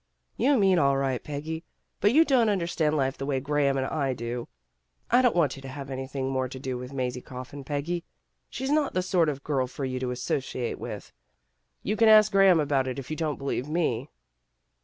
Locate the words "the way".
3.19-3.39